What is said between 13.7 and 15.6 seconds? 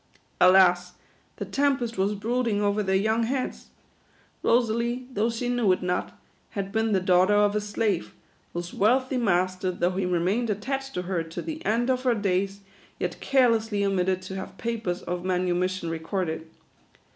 omitted to have papers of manu